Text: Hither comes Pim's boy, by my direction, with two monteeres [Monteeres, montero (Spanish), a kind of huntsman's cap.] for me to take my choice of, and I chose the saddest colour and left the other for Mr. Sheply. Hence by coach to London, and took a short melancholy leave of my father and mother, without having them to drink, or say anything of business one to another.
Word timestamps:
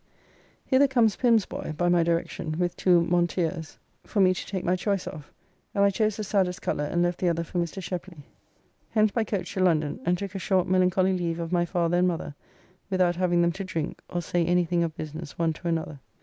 Hither 0.65 0.87
comes 0.87 1.15
Pim's 1.15 1.45
boy, 1.45 1.75
by 1.77 1.87
my 1.87 2.01
direction, 2.01 2.57
with 2.57 2.75
two 2.75 3.01
monteeres 3.01 3.05
[Monteeres, 3.05 3.11
montero 3.13 3.53
(Spanish), 3.53 3.53
a 3.53 3.53
kind 3.53 3.53
of 3.53 3.69
huntsman's 3.69 3.77
cap.] 4.01 4.09
for 4.09 4.21
me 4.21 4.33
to 4.33 4.45
take 4.47 4.65
my 4.65 4.75
choice 4.75 5.07
of, 5.07 5.31
and 5.75 5.83
I 5.83 5.89
chose 5.91 6.17
the 6.17 6.23
saddest 6.23 6.61
colour 6.63 6.83
and 6.85 7.03
left 7.03 7.19
the 7.19 7.29
other 7.29 7.43
for 7.43 7.59
Mr. 7.59 7.83
Sheply. 7.83 8.23
Hence 8.89 9.11
by 9.11 9.23
coach 9.23 9.53
to 9.53 9.59
London, 9.59 9.99
and 10.03 10.17
took 10.17 10.33
a 10.33 10.39
short 10.39 10.65
melancholy 10.67 11.13
leave 11.15 11.39
of 11.39 11.51
my 11.51 11.65
father 11.65 11.97
and 11.99 12.07
mother, 12.07 12.33
without 12.89 13.17
having 13.17 13.43
them 13.43 13.51
to 13.51 13.63
drink, 13.63 14.01
or 14.09 14.23
say 14.23 14.43
anything 14.43 14.81
of 14.83 14.95
business 14.97 15.37
one 15.37 15.53
to 15.53 15.67
another. 15.67 15.99